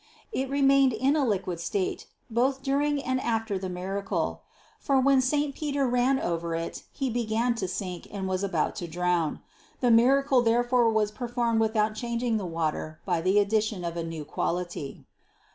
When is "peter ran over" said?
5.53-6.55